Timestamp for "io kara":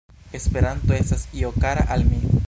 1.41-1.87